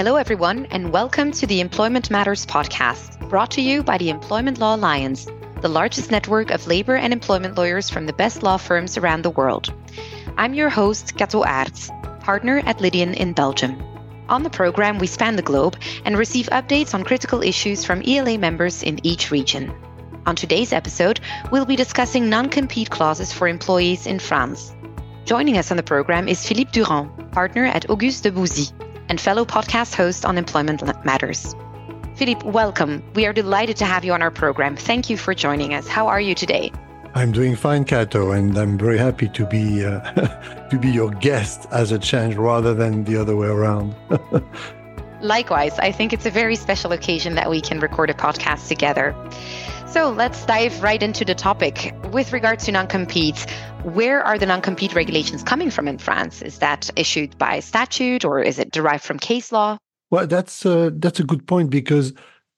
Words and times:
Hello, 0.00 0.16
everyone, 0.16 0.64
and 0.70 0.94
welcome 0.94 1.30
to 1.30 1.46
the 1.46 1.60
Employment 1.60 2.10
Matters 2.10 2.46
podcast, 2.46 3.28
brought 3.28 3.50
to 3.50 3.60
you 3.60 3.82
by 3.82 3.98
the 3.98 4.08
Employment 4.08 4.56
Law 4.56 4.74
Alliance, 4.74 5.26
the 5.60 5.68
largest 5.68 6.10
network 6.10 6.50
of 6.50 6.66
labor 6.66 6.96
and 6.96 7.12
employment 7.12 7.58
lawyers 7.58 7.90
from 7.90 8.06
the 8.06 8.14
best 8.14 8.42
law 8.42 8.56
firms 8.56 8.96
around 8.96 9.20
the 9.20 9.30
world. 9.30 9.74
I'm 10.38 10.54
your 10.54 10.70
host, 10.70 11.18
Kato 11.18 11.42
Aerts, 11.42 11.90
partner 12.22 12.62
at 12.64 12.80
Lydian 12.80 13.12
in 13.12 13.34
Belgium. 13.34 13.76
On 14.30 14.42
the 14.42 14.48
program, 14.48 14.98
we 14.98 15.06
span 15.06 15.36
the 15.36 15.42
globe 15.42 15.76
and 16.06 16.16
receive 16.16 16.46
updates 16.46 16.94
on 16.94 17.04
critical 17.04 17.42
issues 17.42 17.84
from 17.84 18.02
ELA 18.02 18.38
members 18.38 18.82
in 18.82 19.04
each 19.06 19.30
region. 19.30 19.70
On 20.24 20.34
today's 20.34 20.72
episode, 20.72 21.20
we'll 21.52 21.66
be 21.66 21.76
discussing 21.76 22.30
non 22.30 22.48
compete 22.48 22.88
clauses 22.88 23.34
for 23.34 23.48
employees 23.48 24.06
in 24.06 24.18
France. 24.18 24.74
Joining 25.26 25.58
us 25.58 25.70
on 25.70 25.76
the 25.76 25.82
program 25.82 26.26
is 26.26 26.48
Philippe 26.48 26.70
Durand, 26.70 27.32
partner 27.32 27.66
at 27.66 27.90
August 27.90 28.24
Debouzy, 28.24 28.72
and 29.10 29.20
fellow 29.20 29.44
podcast 29.44 29.94
host 29.94 30.24
on 30.24 30.38
Employment 30.38 30.82
Matters. 31.04 31.54
Philippe, 32.14 32.48
welcome. 32.48 33.02
We 33.14 33.26
are 33.26 33.32
delighted 33.32 33.76
to 33.78 33.84
have 33.84 34.04
you 34.04 34.12
on 34.12 34.22
our 34.22 34.30
program. 34.30 34.76
Thank 34.76 35.10
you 35.10 35.16
for 35.16 35.34
joining 35.34 35.74
us. 35.74 35.88
How 35.88 36.06
are 36.06 36.20
you 36.20 36.34
today? 36.34 36.72
I'm 37.14 37.32
doing 37.32 37.56
fine, 37.56 37.84
Kato, 37.84 38.30
and 38.30 38.56
I'm 38.56 38.78
very 38.78 38.98
happy 38.98 39.28
to 39.28 39.44
be 39.46 39.84
uh, 39.84 40.68
to 40.70 40.78
be 40.78 40.88
your 40.88 41.10
guest 41.10 41.66
as 41.72 41.90
a 41.90 41.98
change 41.98 42.36
rather 42.36 42.72
than 42.72 43.02
the 43.02 43.16
other 43.16 43.34
way 43.34 43.48
around. 43.48 43.96
Likewise, 45.20 45.76
I 45.80 45.90
think 45.90 46.12
it's 46.12 46.24
a 46.24 46.30
very 46.30 46.54
special 46.54 46.92
occasion 46.92 47.34
that 47.34 47.50
we 47.50 47.60
can 47.60 47.80
record 47.80 48.10
a 48.10 48.14
podcast 48.14 48.68
together. 48.68 49.12
So 49.90 50.10
let's 50.10 50.46
dive 50.46 50.84
right 50.84 51.02
into 51.02 51.24
the 51.24 51.34
topic. 51.34 51.92
With 52.12 52.32
regards 52.32 52.64
to 52.66 52.72
non 52.72 52.86
competes, 52.86 53.44
where 53.82 54.22
are 54.22 54.38
the 54.38 54.46
non 54.46 54.62
compete 54.62 54.94
regulations 54.94 55.42
coming 55.42 55.68
from 55.68 55.88
in 55.88 55.98
France? 55.98 56.42
Is 56.42 56.58
that 56.58 56.88
issued 56.94 57.36
by 57.38 57.58
statute 57.58 58.24
or 58.24 58.40
is 58.40 58.60
it 58.60 58.70
derived 58.70 59.02
from 59.02 59.18
case 59.18 59.50
law? 59.50 59.78
Well, 60.10 60.28
that's 60.28 60.64
uh, 60.64 60.90
that's 60.92 61.18
a 61.18 61.24
good 61.24 61.44
point 61.48 61.70
because 61.70 62.12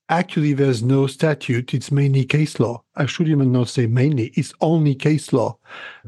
actually 0.09 0.53
there's 0.53 0.83
no 0.83 1.07
statute. 1.07 1.73
It's 1.73 1.91
mainly 1.91 2.23
case 2.23 2.59
law. 2.59 2.83
I 2.95 3.07
should 3.07 3.27
even 3.27 3.51
not 3.51 3.67
say 3.67 3.87
mainly. 3.87 4.27
It's 4.35 4.53
only 4.61 4.93
case 4.93 5.33
law. 5.33 5.57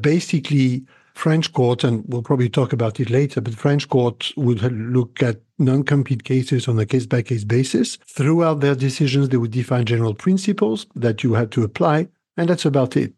Basically, 0.00 0.84
French 1.16 1.50
courts, 1.54 1.82
and 1.82 2.04
we'll 2.08 2.22
probably 2.22 2.50
talk 2.50 2.74
about 2.74 3.00
it 3.00 3.08
later, 3.08 3.40
but 3.40 3.54
French 3.54 3.88
courts 3.88 4.34
would 4.36 4.60
look 4.60 5.22
at 5.22 5.40
non-compete 5.58 6.24
cases 6.24 6.68
on 6.68 6.78
a 6.78 6.84
case-by-case 6.84 7.42
basis. 7.44 7.96
Throughout 8.06 8.60
their 8.60 8.74
decisions, 8.74 9.30
they 9.30 9.38
would 9.38 9.50
define 9.50 9.86
general 9.86 10.12
principles 10.12 10.86
that 10.94 11.24
you 11.24 11.32
had 11.32 11.50
to 11.52 11.64
apply, 11.64 12.08
and 12.36 12.50
that's 12.50 12.66
about 12.66 12.98
it. 12.98 13.14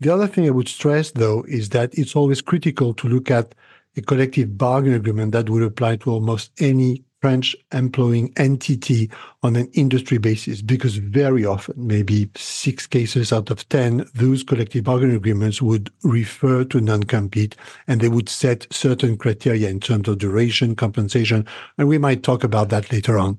The 0.00 0.12
other 0.12 0.26
thing 0.26 0.46
I 0.46 0.50
would 0.52 0.68
stress, 0.68 1.10
though, 1.10 1.44
is 1.46 1.68
that 1.68 1.92
it's 1.98 2.16
always 2.16 2.40
critical 2.40 2.94
to 2.94 3.08
look 3.08 3.30
at 3.30 3.54
a 3.94 4.00
collective 4.00 4.56
bargain 4.56 4.94
agreement 4.94 5.32
that 5.32 5.50
would 5.50 5.62
apply 5.62 5.96
to 5.96 6.12
almost 6.12 6.50
any 6.60 7.04
French 7.24 7.56
employing 7.72 8.30
entity 8.36 9.10
on 9.42 9.56
an 9.56 9.66
industry 9.72 10.18
basis 10.18 10.60
because 10.60 10.96
very 10.96 11.46
often, 11.46 11.74
maybe 11.74 12.28
six 12.36 12.86
cases 12.86 13.32
out 13.32 13.50
of 13.50 13.66
10, 13.70 14.06
those 14.14 14.42
collective 14.42 14.84
bargaining 14.84 15.16
agreements 15.16 15.62
would 15.62 15.90
refer 16.02 16.64
to 16.64 16.82
non 16.82 17.02
compete 17.04 17.56
and 17.88 18.02
they 18.02 18.10
would 18.10 18.28
set 18.28 18.66
certain 18.70 19.16
criteria 19.16 19.70
in 19.70 19.80
terms 19.80 20.06
of 20.06 20.18
duration, 20.18 20.76
compensation. 20.76 21.46
And 21.78 21.88
we 21.88 21.96
might 21.96 22.22
talk 22.22 22.44
about 22.44 22.68
that 22.68 22.92
later 22.92 23.18
on. 23.18 23.38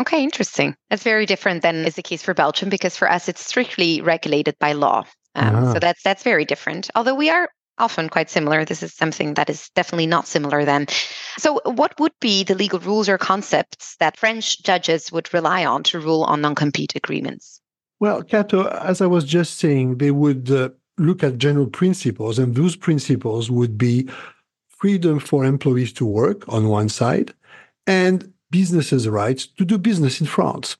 Okay, 0.00 0.22
interesting. 0.22 0.74
That's 0.88 1.02
very 1.02 1.26
different 1.26 1.60
than 1.60 1.84
is 1.84 1.96
the 1.96 2.02
case 2.02 2.22
for 2.22 2.32
Belgium 2.32 2.70
because 2.70 2.96
for 2.96 3.10
us 3.10 3.28
it's 3.28 3.44
strictly 3.44 4.00
regulated 4.00 4.58
by 4.58 4.72
law. 4.72 5.04
Um, 5.34 5.56
uh-huh. 5.56 5.72
So 5.74 5.78
that's 5.78 6.02
that's 6.02 6.22
very 6.22 6.46
different. 6.46 6.88
Although 6.94 7.14
we 7.14 7.28
are 7.28 7.50
often 7.78 8.08
quite 8.08 8.30
similar. 8.30 8.64
This 8.64 8.82
is 8.82 8.92
something 8.92 9.34
that 9.34 9.50
is 9.50 9.70
definitely 9.74 10.06
not 10.06 10.26
similar 10.26 10.64
then. 10.64 10.86
So, 11.38 11.60
what 11.64 11.98
would 12.00 12.12
be 12.20 12.44
the 12.44 12.54
legal 12.54 12.78
rules 12.78 13.08
or 13.08 13.18
concepts 13.18 13.96
that 13.96 14.16
French 14.16 14.62
judges 14.62 15.12
would 15.12 15.32
rely 15.32 15.64
on 15.64 15.82
to 15.84 16.00
rule 16.00 16.24
on 16.24 16.40
non 16.40 16.54
compete 16.54 16.94
agreements? 16.96 17.60
Well, 18.00 18.22
Kato, 18.22 18.68
as 18.68 19.00
I 19.00 19.06
was 19.06 19.24
just 19.24 19.58
saying, 19.58 19.98
they 19.98 20.10
would 20.10 20.50
uh, 20.50 20.70
look 20.98 21.22
at 21.22 21.38
general 21.38 21.66
principles, 21.66 22.38
and 22.38 22.54
those 22.54 22.76
principles 22.76 23.50
would 23.50 23.78
be 23.78 24.08
freedom 24.68 25.18
for 25.18 25.44
employees 25.44 25.92
to 25.94 26.04
work 26.04 26.46
on 26.48 26.68
one 26.68 26.88
side 26.88 27.32
and 27.86 28.32
businesses' 28.50 29.08
rights 29.08 29.46
to 29.46 29.64
do 29.64 29.78
business 29.78 30.20
in 30.20 30.26
France. 30.26 30.76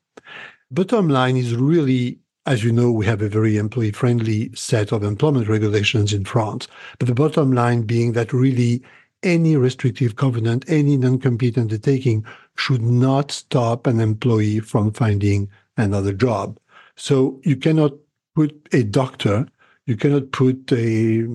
Bottom 0.70 1.08
line 1.08 1.36
is 1.36 1.54
really 1.54 2.18
as 2.46 2.62
you 2.62 2.70
know, 2.70 2.92
we 2.92 3.04
have 3.06 3.20
a 3.20 3.28
very 3.28 3.56
employee 3.56 3.90
friendly 3.90 4.50
set 4.54 4.92
of 4.92 5.02
employment 5.02 5.48
regulations 5.48 6.12
in 6.12 6.24
France. 6.24 6.68
But 6.98 7.08
the 7.08 7.14
bottom 7.14 7.52
line 7.52 7.82
being 7.82 8.12
that 8.12 8.32
really 8.32 8.82
any 9.22 9.56
restrictive 9.56 10.16
covenant, 10.16 10.64
any 10.68 10.96
non 10.96 11.18
compete 11.18 11.58
undertaking 11.58 12.24
should 12.56 12.82
not 12.82 13.32
stop 13.32 13.86
an 13.86 14.00
employee 14.00 14.60
from 14.60 14.92
finding 14.92 15.48
another 15.76 16.12
job. 16.12 16.58
So 16.94 17.40
you 17.42 17.56
cannot 17.56 17.92
put 18.34 18.68
a 18.72 18.84
doctor, 18.84 19.46
you 19.86 19.96
cannot 19.96 20.30
put 20.30 20.72
a 20.72 21.26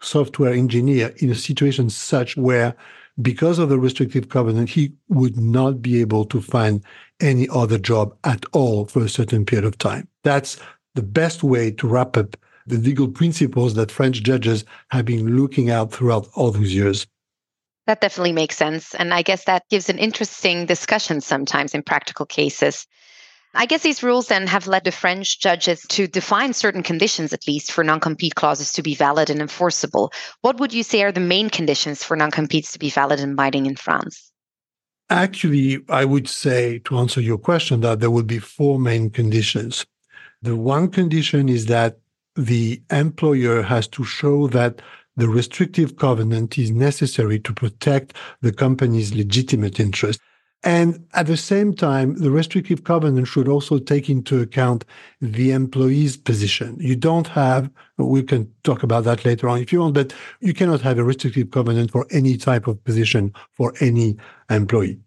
software 0.00 0.52
engineer 0.52 1.12
in 1.18 1.30
a 1.30 1.34
situation 1.34 1.90
such 1.90 2.36
where 2.36 2.74
because 3.20 3.58
of 3.58 3.68
the 3.68 3.78
restrictive 3.78 4.28
covenant, 4.28 4.70
he 4.70 4.92
would 5.08 5.36
not 5.36 5.82
be 5.82 6.00
able 6.00 6.24
to 6.26 6.40
find 6.40 6.84
any 7.20 7.48
other 7.48 7.78
job 7.78 8.16
at 8.24 8.44
all 8.52 8.86
for 8.86 9.04
a 9.04 9.08
certain 9.08 9.44
period 9.44 9.64
of 9.64 9.78
time. 9.78 10.08
That's 10.22 10.58
the 10.94 11.02
best 11.02 11.42
way 11.42 11.70
to 11.72 11.88
wrap 11.88 12.16
up 12.16 12.36
the 12.66 12.76
legal 12.76 13.08
principles 13.08 13.74
that 13.74 13.90
French 13.90 14.22
judges 14.22 14.64
have 14.90 15.06
been 15.06 15.36
looking 15.36 15.70
at 15.70 15.90
throughout 15.90 16.28
all 16.34 16.50
those 16.50 16.74
years. 16.74 17.06
That 17.86 18.02
definitely 18.02 18.32
makes 18.32 18.56
sense. 18.56 18.94
And 18.94 19.14
I 19.14 19.22
guess 19.22 19.44
that 19.44 19.64
gives 19.70 19.88
an 19.88 19.98
interesting 19.98 20.66
discussion 20.66 21.22
sometimes 21.22 21.74
in 21.74 21.82
practical 21.82 22.26
cases. 22.26 22.86
I 23.54 23.66
guess 23.66 23.82
these 23.82 24.02
rules 24.02 24.28
then 24.28 24.46
have 24.46 24.66
led 24.66 24.84
the 24.84 24.92
French 24.92 25.40
judges 25.40 25.82
to 25.88 26.06
define 26.06 26.52
certain 26.52 26.82
conditions, 26.82 27.32
at 27.32 27.48
least, 27.48 27.72
for 27.72 27.82
non 27.82 28.00
compete 28.00 28.34
clauses 28.34 28.72
to 28.72 28.82
be 28.82 28.94
valid 28.94 29.30
and 29.30 29.40
enforceable. 29.40 30.12
What 30.42 30.60
would 30.60 30.72
you 30.72 30.82
say 30.82 31.02
are 31.02 31.12
the 31.12 31.20
main 31.20 31.48
conditions 31.50 32.04
for 32.04 32.16
non 32.16 32.30
competes 32.30 32.72
to 32.72 32.78
be 32.78 32.90
valid 32.90 33.20
and 33.20 33.36
binding 33.36 33.66
in 33.66 33.76
France? 33.76 34.30
Actually, 35.10 35.78
I 35.88 36.04
would 36.04 36.28
say, 36.28 36.80
to 36.80 36.98
answer 36.98 37.20
your 37.22 37.38
question, 37.38 37.80
that 37.80 38.00
there 38.00 38.10
would 38.10 38.26
be 38.26 38.38
four 38.38 38.78
main 38.78 39.08
conditions. 39.08 39.86
The 40.42 40.54
one 40.54 40.88
condition 40.88 41.48
is 41.48 41.66
that 41.66 41.98
the 42.36 42.82
employer 42.90 43.62
has 43.62 43.88
to 43.88 44.04
show 44.04 44.46
that 44.48 44.80
the 45.16 45.28
restrictive 45.28 45.96
covenant 45.96 46.58
is 46.58 46.70
necessary 46.70 47.40
to 47.40 47.52
protect 47.52 48.14
the 48.40 48.52
company's 48.52 49.14
legitimate 49.14 49.80
interest. 49.80 50.20
And 50.64 51.06
at 51.14 51.28
the 51.28 51.36
same 51.36 51.72
time, 51.72 52.16
the 52.16 52.32
restrictive 52.32 52.82
covenant 52.82 53.28
should 53.28 53.48
also 53.48 53.78
take 53.78 54.10
into 54.10 54.40
account 54.40 54.84
the 55.20 55.52
employee's 55.52 56.16
position. 56.16 56.76
You 56.80 56.96
don't 56.96 57.28
have, 57.28 57.70
we 57.96 58.24
can 58.24 58.52
talk 58.64 58.82
about 58.82 59.04
that 59.04 59.24
later 59.24 59.48
on 59.48 59.60
if 59.60 59.72
you 59.72 59.80
want, 59.80 59.94
but 59.94 60.12
you 60.40 60.52
cannot 60.52 60.80
have 60.80 60.98
a 60.98 61.04
restrictive 61.04 61.52
covenant 61.52 61.92
for 61.92 62.06
any 62.10 62.36
type 62.36 62.66
of 62.66 62.82
position 62.82 63.32
for 63.52 63.72
any 63.80 64.16
employee. 64.50 64.98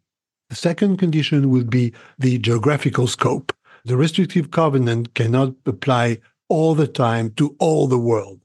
The 0.49 0.55
second 0.55 0.97
condition 0.97 1.49
would 1.49 1.69
be 1.69 1.93
the 2.17 2.37
geographical 2.37 3.07
scope. 3.07 3.53
The 3.83 3.97
restrictive 3.97 4.51
covenant 4.51 5.13
cannot 5.15 5.53
apply 5.65 6.19
all 6.47 6.75
the 6.75 6.87
time 6.87 7.31
to 7.31 7.55
all 7.59 7.87
the 7.87 7.97
world. 7.99 8.39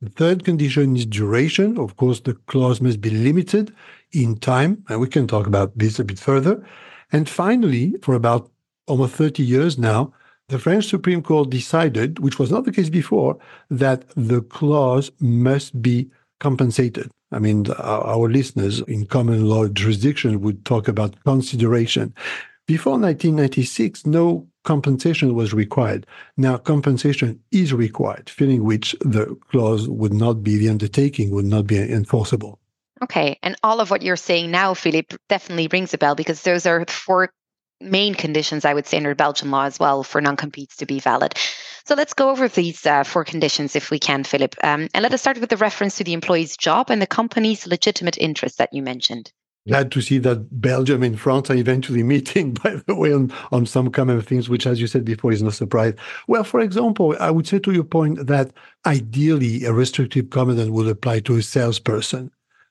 The 0.00 0.10
third 0.10 0.44
condition 0.44 0.96
is 0.96 1.06
duration. 1.06 1.78
Of 1.78 1.96
course, 1.96 2.20
the 2.20 2.34
clause 2.46 2.80
must 2.80 3.00
be 3.00 3.10
limited 3.10 3.74
in 4.12 4.36
time, 4.36 4.84
and 4.88 5.00
we 5.00 5.08
can 5.08 5.26
talk 5.26 5.46
about 5.46 5.76
this 5.76 5.98
a 5.98 6.04
bit 6.04 6.18
further. 6.18 6.64
And 7.12 7.28
finally, 7.28 7.94
for 8.02 8.14
about 8.14 8.50
almost 8.86 9.14
30 9.14 9.42
years 9.42 9.78
now, 9.78 10.12
the 10.48 10.58
French 10.58 10.88
Supreme 10.88 11.22
Court 11.22 11.48
decided, 11.50 12.18
which 12.18 12.38
was 12.38 12.50
not 12.50 12.64
the 12.64 12.72
case 12.72 12.88
before, 12.88 13.38
that 13.70 14.04
the 14.16 14.42
clause 14.42 15.10
must 15.20 15.80
be 15.80 16.10
compensated. 16.40 17.10
I 17.32 17.38
mean, 17.38 17.70
our, 17.78 18.28
listeners 18.28 18.80
in 18.82 19.06
common 19.06 19.48
law 19.48 19.68
jurisdiction 19.68 20.40
would 20.40 20.64
talk 20.64 20.88
about 20.88 21.14
consideration. 21.24 22.12
Before 22.66 22.94
1996, 22.94 24.06
no 24.06 24.48
compensation 24.64 25.34
was 25.34 25.54
required. 25.54 26.06
Now, 26.36 26.56
compensation 26.56 27.40
is 27.52 27.72
required, 27.72 28.28
failing 28.28 28.64
which 28.64 28.96
the 29.00 29.36
clause 29.50 29.88
would 29.88 30.12
not 30.12 30.42
be, 30.42 30.56
the 30.56 30.68
undertaking 30.68 31.30
would 31.30 31.44
not 31.44 31.68
be 31.68 31.78
enforceable. 31.78 32.58
Okay. 33.02 33.38
And 33.42 33.56
all 33.62 33.80
of 33.80 33.90
what 33.90 34.02
you're 34.02 34.16
saying 34.16 34.50
now, 34.50 34.74
Philippe, 34.74 35.16
definitely 35.28 35.68
rings 35.68 35.94
a 35.94 35.98
bell 35.98 36.14
because 36.14 36.42
those 36.42 36.66
are 36.66 36.84
four 36.86 37.32
main 37.80 38.14
conditions, 38.14 38.64
I 38.64 38.74
would 38.74 38.86
say, 38.86 38.98
under 38.98 39.14
Belgian 39.14 39.50
law 39.50 39.64
as 39.64 39.78
well 39.78 40.02
for 40.02 40.20
non 40.20 40.36
competes 40.36 40.76
to 40.76 40.86
be 40.86 41.00
valid. 41.00 41.34
So 41.86 41.94
let's 41.94 42.14
go 42.14 42.30
over 42.30 42.46
these 42.46 42.84
uh, 42.84 43.04
four 43.04 43.24
conditions 43.24 43.74
if 43.74 43.90
we 43.90 43.98
can, 43.98 44.22
Philippe. 44.24 44.58
Um, 44.62 44.88
and 44.94 45.02
let 45.02 45.14
us 45.14 45.22
start 45.22 45.40
with 45.40 45.50
the 45.50 45.56
reference 45.56 45.96
to 45.96 46.04
the 46.04 46.12
employee's 46.12 46.56
job 46.56 46.90
and 46.90 47.00
the 47.00 47.06
company's 47.06 47.66
legitimate 47.66 48.18
interest 48.18 48.58
that 48.58 48.72
you 48.72 48.82
mentioned. 48.82 49.32
Glad 49.66 49.92
to 49.92 50.00
see 50.00 50.18
that 50.18 50.60
Belgium 50.60 51.02
and 51.02 51.18
France 51.18 51.50
are 51.50 51.54
eventually 51.54 52.02
meeting, 52.14 52.52
by 52.54 52.76
the 52.86 52.94
way, 52.94 53.12
on, 53.12 53.32
on 53.50 53.64
some 53.64 53.90
common 53.90 54.20
things, 54.20 54.48
which, 54.48 54.66
as 54.66 54.80
you 54.80 54.86
said 54.86 55.04
before, 55.04 55.32
is 55.32 55.42
no 55.42 55.50
surprise. 55.50 55.94
Well, 56.28 56.44
for 56.44 56.60
example, 56.60 57.16
I 57.18 57.30
would 57.30 57.46
say 57.46 57.58
to 57.60 57.72
your 57.72 57.84
point 57.84 58.26
that 58.26 58.52
ideally 58.86 59.64
a 59.64 59.72
restrictive 59.72 60.30
covenant 60.30 60.72
would 60.72 60.88
apply 60.88 61.20
to 61.20 61.36
a 61.36 61.42
salesperson 61.42 62.30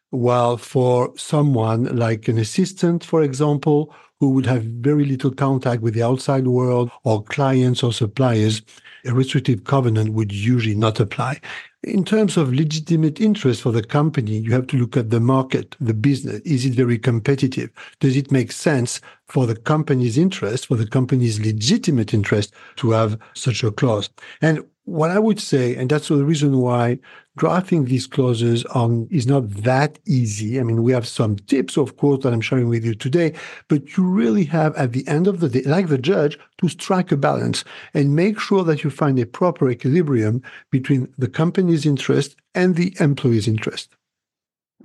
while 0.10 0.58
for 0.58 1.14
someone 1.18 1.86
like 1.96 2.28
an 2.28 2.38
assistant, 2.38 3.04
for 3.04 3.24
example, 3.24 3.94
who 4.20 4.32
would 4.32 4.46
mm-hmm. 4.46 4.54
have 4.54 4.64
very 4.64 5.06
little 5.06 5.32
contact 5.32 5.82
with 5.82 5.94
the 5.94 6.04
outside 6.04 6.48
world 6.48 6.92
or 7.04 7.24
clients 7.24 7.84
or 7.84 7.94
suppliers, 7.94 8.62
a 9.06 9.14
restrictive 9.14 9.64
covenant 9.64 10.14
would 10.14 10.32
usually 10.32 10.76
not 10.76 11.00
apply. 11.00 11.40
In 11.84 12.04
terms 12.04 12.36
of 12.36 12.54
legitimate 12.54 13.22
interest 13.22 13.62
for 13.62 13.72
the 13.72 13.84
company, 13.84 14.38
you 14.38 14.52
have 14.52 14.68
to 14.68 14.78
look 14.78 14.98
at 14.98 15.12
the 15.12 15.22
market, 15.22 15.78
the 15.80 15.94
business. 15.94 16.42
Is 16.42 16.66
it 16.66 16.74
very 16.74 17.00
competitive? 17.00 17.70
Does 18.02 18.18
it 18.18 18.34
make 18.34 18.52
sense 18.52 19.00
for 19.28 19.48
the 19.48 19.56
company's 19.56 20.18
interest, 20.18 20.68
for 20.68 20.76
the 20.76 20.88
company's 20.88 21.40
legitimate 21.40 22.14
interest 22.14 22.54
to 22.78 22.92
have 22.92 23.18
such 23.34 23.64
a 23.64 23.72
clause? 23.72 24.10
And 24.42 24.66
what 24.90 25.12
I 25.12 25.20
would 25.20 25.40
say, 25.40 25.76
and 25.76 25.90
that's 25.90 26.08
the 26.08 26.26
reason 26.26 26.58
why 26.58 27.00
drafting 27.38 27.86
these 27.86 28.08
clauses 28.08 28.66
on 28.66 29.08
is 29.12 29.28
not 29.28 29.50
that 29.64 30.00
easy. 30.08 30.60
I 30.60 30.64
mean, 30.64 30.84
we 30.84 30.92
have 30.92 31.08
some 31.08 31.36
tips, 31.38 31.78
of 31.78 31.98
course, 31.98 32.24
that 32.24 32.34
I'm 32.34 32.42
sharing 32.42 32.68
with 32.68 32.84
you 32.84 32.96
today, 32.96 33.34
but 33.68 33.96
you 33.96 34.04
really 34.04 34.44
have 34.46 34.76
at 34.76 34.92
the 34.92 35.08
end 35.08 35.28
of 35.28 35.40
the 35.40 35.50
day, 35.50 35.62
like 35.62 35.88
the 35.88 35.98
judge, 35.98 36.40
to 36.58 36.68
strike 36.68 37.12
a 37.12 37.18
balance 37.18 37.64
and 37.94 38.16
make 38.16 38.40
sure 38.40 38.64
that 38.64 38.84
you 38.84 38.90
find 38.90 39.20
a 39.20 39.26
proper 39.26 39.70
equilibrium 39.70 40.42
between 40.72 41.08
the 41.18 41.30
company's 41.30 41.86
interest 41.86 42.36
and 42.56 42.76
the 42.76 42.96
employee's 43.00 43.48
interest. 43.48 43.96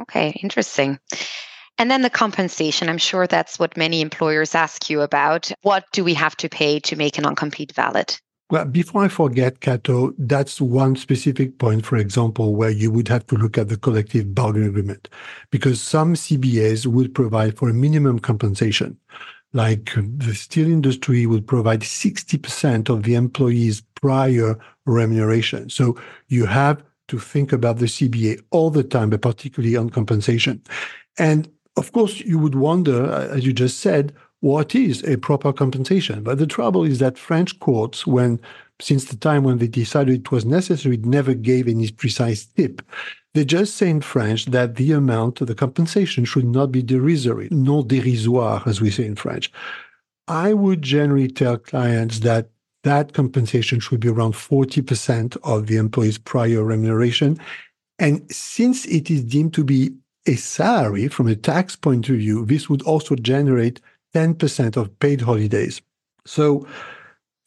Okay, 0.03 0.39
interesting. 0.43 0.99
And 1.79 1.91
then 1.91 2.03
the 2.03 2.11
compensation. 2.11 2.89
I'm 2.89 2.99
sure 2.99 3.27
that's 3.27 3.59
what 3.59 3.77
many 3.77 4.01
employers 4.01 4.55
ask 4.55 4.91
you 4.91 5.01
about. 5.01 5.51
What 5.63 5.85
do 5.93 6.05
we 6.05 6.15
have 6.15 6.37
to 6.37 6.49
pay 6.49 6.79
to 6.81 6.95
make 6.95 7.19
a 7.19 7.23
non 7.23 7.35
compete 7.35 7.73
valid? 7.73 8.17
Well, 8.55 8.67
before 8.67 9.03
I 9.03 9.09
forget, 9.09 9.59
Kato, 9.59 10.15
that's 10.17 10.61
one 10.61 10.95
specific 10.95 11.59
point, 11.59 11.85
for 11.85 11.97
example, 11.97 12.55
where 12.55 12.71
you 12.71 12.89
would 12.93 13.09
have 13.09 13.27
to 13.27 13.35
look 13.35 13.59
at 13.59 13.69
the 13.69 13.77
collective 13.77 14.33
bargaining 14.33 14.69
agreement, 14.69 15.09
because 15.51 15.81
some 15.81 16.15
CBAs 16.15 16.87
would 16.87 17.13
provide 17.17 17.59
for 17.59 17.69
a 17.69 17.75
minimum 17.75 18.21
compensation. 18.21 18.97
Like 19.55 19.91
the 19.97 20.37
steel 20.37 20.69
industry 20.69 21.27
would 21.27 21.49
provide 21.49 21.81
60% 21.81 22.89
of 22.89 23.03
the 23.03 23.17
employee's 23.17 23.81
prior 23.97 24.57
remuneration. 24.87 25.69
So 25.69 25.99
you 26.29 26.47
have 26.47 26.81
to 27.09 27.19
think 27.19 27.53
about 27.53 27.79
the 27.79 27.87
CBA 27.87 28.41
all 28.53 28.71
the 28.71 28.85
time, 28.85 29.11
but 29.11 29.23
particularly 29.23 29.75
on 29.75 29.91
compensation. 29.91 30.63
And 31.19 31.51
of 31.77 31.91
course, 31.91 32.21
you 32.21 32.39
would 32.39 32.55
wonder, 32.55 33.11
as 33.11 33.45
you 33.45 33.53
just 33.53 33.81
said, 33.81 34.13
what 34.45 34.75
is 34.75 35.03
a 35.05 35.17
proper 35.17 35.55
compensation. 35.55 36.23
But 36.23 36.37
the 36.37 36.47
trouble 36.47 36.85
is 36.85 36.99
that 36.99 37.17
French 37.17 37.59
courts, 37.61 38.07
when 38.07 38.39
since 38.79 39.07
the 39.07 39.17
time 39.17 39.43
when 39.43 39.57
they 39.57 39.69
decided 39.69 40.21
it 40.21 40.31
was 40.31 40.45
necessary, 40.45 40.99
never 40.99 41.33
gave 41.33 41.67
any 41.67 41.91
precise 41.91 42.45
tip. 42.45 42.83
They 43.33 43.47
just 43.47 43.77
say 43.77 43.89
in 43.89 44.03
French 44.03 44.45
that 44.47 44.77
the 44.77 44.93
amount 44.93 45.41
of 45.41 45.47
the 45.47 45.55
compensation 45.55 46.27
should 46.27 46.45
not 46.45 46.71
be 46.71 46.83
derisory, 46.83 47.49
non 47.51 47.85
dérisoire, 47.85 48.67
as 48.67 48.83
we 48.83 48.91
say 48.91 49.07
in 49.07 49.17
French. 49.17 49.51
I 50.29 50.53
would 50.53 50.83
generally 50.83 51.29
tell 51.29 51.57
clients 51.57 52.19
that 52.19 52.51
that 52.83 53.15
compensation 53.15 53.81
should 53.81 54.01
be 54.01 54.09
around 54.09 54.35
40% 54.35 55.39
of 55.43 55.69
the 55.69 55.79
employee's 55.79 56.19
prior 56.19 56.63
remuneration. 56.63 57.39
And 57.99 58.31
since 58.31 58.85
it 58.85 59.11
is 59.11 59.25
deemed 59.25 59.55
to 59.55 59.65
be 59.65 59.95
a 60.27 60.37
salary 60.37 61.09
from 61.09 61.29
a 61.29 61.37
tax 61.37 61.77
point 61.77 62.11
of 62.11 62.17
view, 62.17 62.45
this 62.45 62.69
would 62.69 62.83
also 62.83 63.15
generate 63.15 63.81
10% 64.15 64.77
of 64.77 64.99
paid 65.01 65.21
holidays. 65.21 65.83
So, 66.25 66.67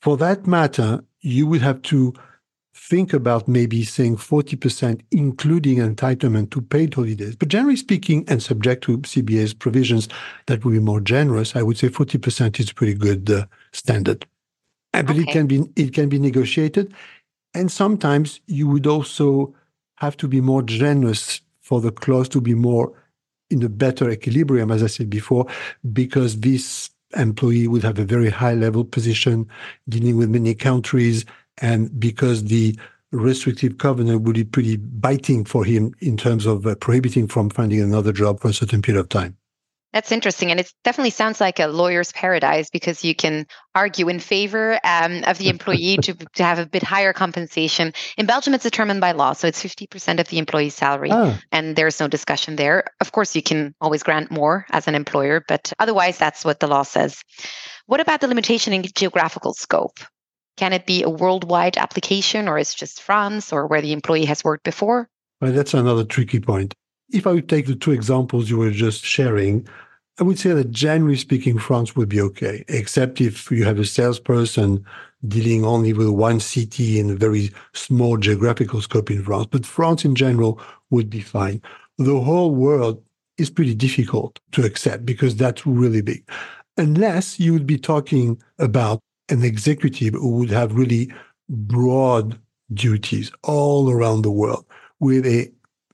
for 0.01 0.17
that 0.17 0.45
matter, 0.45 1.03
you 1.21 1.47
would 1.47 1.61
have 1.61 1.81
to 1.83 2.13
think 2.75 3.11
about 3.11 3.47
maybe 3.47 3.83
saying 3.83 4.17
40%, 4.17 5.01
including 5.11 5.79
entitlement 5.79 6.51
to 6.51 6.61
paid 6.61 6.93
holidays. 6.93 7.35
But 7.35 7.49
generally 7.49 7.75
speaking, 7.75 8.23
and 8.27 8.41
subject 8.41 8.83
to 8.83 8.99
CBA's 8.99 9.53
provisions 9.53 10.07
that 10.45 10.63
will 10.63 10.71
be 10.71 10.79
more 10.79 11.01
generous, 11.01 11.55
I 11.55 11.63
would 11.63 11.77
say 11.77 11.89
40% 11.89 12.59
is 12.59 12.71
a 12.71 12.73
pretty 12.75 12.93
good 12.93 13.29
uh, 13.29 13.45
standard. 13.73 14.25
But 14.93 15.09
okay. 15.09 15.21
it 15.21 15.27
can 15.27 15.47
be 15.47 15.63
it 15.75 15.93
can 15.93 16.09
be 16.09 16.17
negotiated, 16.17 16.93
and 17.53 17.71
sometimes 17.71 18.39
you 18.47 18.67
would 18.67 18.87
also 18.87 19.53
have 19.95 20.17
to 20.17 20.27
be 20.27 20.41
more 20.41 20.63
generous 20.63 21.41
for 21.61 21.81
the 21.81 21.91
clause 21.91 22.29
to 22.29 22.41
be 22.41 22.55
more 22.55 22.93
in 23.49 23.63
a 23.63 23.69
better 23.69 24.09
equilibrium, 24.09 24.71
as 24.71 24.83
I 24.83 24.87
said 24.87 25.09
before, 25.09 25.45
because 25.93 26.39
this 26.39 26.89
employee 27.15 27.67
would 27.67 27.83
have 27.83 27.99
a 27.99 28.03
very 28.03 28.29
high 28.29 28.53
level 28.53 28.83
position 28.83 29.47
dealing 29.87 30.17
with 30.17 30.29
many 30.29 30.53
countries, 30.53 31.25
and 31.59 31.97
because 31.99 32.45
the 32.45 32.77
restrictive 33.11 33.77
covenant 33.77 34.21
would 34.21 34.35
be 34.35 34.43
pretty 34.43 34.77
biting 34.77 35.45
for 35.45 35.63
him 35.63 35.93
in 36.01 36.17
terms 36.17 36.45
of 36.45 36.67
uh, 36.67 36.75
prohibiting 36.75 37.27
from 37.27 37.49
finding 37.49 37.81
another 37.81 38.11
job 38.11 38.39
for 38.39 38.49
a 38.49 38.53
certain 38.53 38.81
period 38.81 38.99
of 38.99 39.09
time. 39.09 39.37
That's 39.93 40.11
interesting. 40.11 40.51
And 40.51 40.59
it 40.59 40.71
definitely 40.83 41.11
sounds 41.11 41.39
like 41.39 41.59
a 41.59 41.67
lawyer's 41.67 42.11
paradise 42.11 42.69
because 42.69 43.03
you 43.03 43.15
can 43.15 43.47
argue 43.73 44.09
in 44.09 44.19
favor 44.19 44.79
um, 44.83 45.23
of 45.25 45.37
the 45.37 45.49
employee 45.55 45.97
to, 45.97 46.13
to 46.13 46.43
have 46.43 46.59
a 46.59 46.65
bit 46.65 46.83
higher 46.83 47.13
compensation. 47.13 47.93
In 48.17 48.25
Belgium, 48.25 48.53
it's 48.53 48.63
determined 48.63 49.01
by 49.01 49.13
law. 49.13 49.33
So 49.33 49.47
it's 49.47 49.63
50% 49.63 50.19
of 50.19 50.27
the 50.27 50.39
employee's 50.39 50.75
salary. 50.75 51.09
Oh. 51.11 51.37
And 51.51 51.75
there's 51.75 51.99
no 51.99 52.07
discussion 52.07 52.57
there. 52.57 52.85
Of 52.99 53.11
course, 53.11 53.35
you 53.35 53.41
can 53.41 53.73
always 53.79 54.03
grant 54.03 54.29
more 54.29 54.65
as 54.71 54.87
an 54.87 54.95
employer, 54.95 55.43
but 55.47 55.71
otherwise, 55.79 56.17
that's 56.17 56.43
what 56.43 56.59
the 56.59 56.67
law 56.67 56.83
says. 56.83 57.21
What 57.85 58.01
about 58.01 58.21
the 58.21 58.27
limitation 58.27 58.73
in 58.73 58.83
geographical 58.83 59.53
scope? 59.53 59.99
Can 60.57 60.73
it 60.73 60.85
be 60.85 61.03
a 61.03 61.09
worldwide 61.09 61.77
application 61.77 62.47
or 62.47 62.57
is 62.57 62.73
just 62.73 63.01
France 63.01 63.53
or 63.53 63.67
where 63.67 63.81
the 63.81 63.93
employee 63.93 64.25
has 64.25 64.43
worked 64.43 64.63
before? 64.63 65.07
Well, 65.39 65.51
that's 65.51 65.75
another 65.75 66.03
tricky 66.03 66.39
point. 66.39 66.73
If 67.09 67.25
I 67.25 67.31
would 67.31 67.47
take 67.47 67.67
the 67.67 67.75
two 67.75 67.91
examples 67.91 68.49
you 68.49 68.57
were 68.57 68.71
just 68.71 69.03
sharing, 69.03 69.67
I 70.19 70.23
would 70.23 70.39
say 70.39 70.51
that 70.51 70.71
generally 70.71 71.15
speaking, 71.15 71.57
France 71.57 71.95
would 71.95 72.09
be 72.09 72.19
okay, 72.21 72.65
except 72.67 73.21
if 73.21 73.49
you 73.51 73.63
have 73.63 73.79
a 73.79 73.85
salesperson 73.85 74.83
dealing 75.27 75.63
only 75.63 75.93
with 75.93 76.09
one 76.09 76.39
city 76.39 76.99
in 76.99 77.09
a 77.09 77.15
very 77.15 77.51
small 77.73 78.17
geographical 78.17 78.81
scope 78.81 79.09
in 79.09 79.23
France. 79.23 79.47
But 79.51 79.65
France 79.65 80.05
in 80.05 80.15
general 80.15 80.59
would 80.89 81.09
be 81.09 81.21
fine. 81.21 81.61
The 81.97 82.19
whole 82.19 82.53
world 82.53 83.01
is 83.37 83.49
pretty 83.49 83.75
difficult 83.75 84.39
to 84.51 84.65
accept 84.65 85.05
because 85.05 85.35
that's 85.35 85.65
really 85.65 86.01
big. 86.01 86.27
Unless 86.77 87.39
you 87.39 87.53
would 87.53 87.67
be 87.67 87.77
talking 87.77 88.41
about 88.59 88.99
an 89.29 89.43
executive 89.43 90.13
who 90.13 90.37
would 90.37 90.49
have 90.49 90.73
really 90.73 91.11
broad 91.49 92.39
duties 92.73 93.31
all 93.43 93.89
around 93.89 94.23
the 94.23 94.31
world 94.31 94.65
with 94.99 95.25
a 95.25 95.51